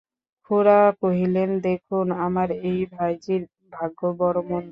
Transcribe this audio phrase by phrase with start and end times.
[0.45, 3.41] খুড়া কহিলেন, দেখুন, আমার এই ভাইঝির
[3.71, 4.59] ভাগ্য বড়ো মন্দ।